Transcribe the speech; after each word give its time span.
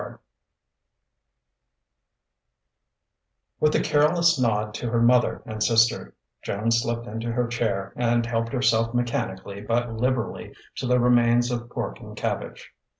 III 0.03 0.15
With 3.59 3.75
a 3.75 3.79
careless 3.81 4.39
nod 4.39 4.73
to 4.73 4.89
her 4.89 4.99
mother 4.99 5.43
and 5.45 5.61
sister, 5.61 6.15
Joan 6.41 6.71
slipped 6.71 7.05
into 7.05 7.31
her 7.31 7.47
chair 7.47 7.93
and 7.95 8.25
helped 8.25 8.51
herself 8.51 8.95
mechanically 8.95 9.61
but 9.61 9.93
liberally 9.93 10.55
to 10.77 10.87
the 10.87 10.99
remains 10.99 11.51
of 11.51 11.69
pork 11.69 11.99
and 11.99 12.17
cabbage. 12.17 12.73